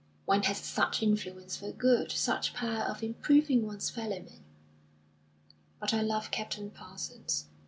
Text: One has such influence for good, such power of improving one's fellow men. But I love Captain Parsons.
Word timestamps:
One 0.25 0.41
has 0.41 0.57
such 0.57 1.03
influence 1.03 1.57
for 1.57 1.71
good, 1.71 2.11
such 2.11 2.55
power 2.55 2.81
of 2.85 3.03
improving 3.03 3.67
one's 3.67 3.91
fellow 3.91 4.17
men. 4.19 4.43
But 5.79 5.93
I 5.93 6.01
love 6.01 6.31
Captain 6.31 6.71
Parsons. 6.71 7.45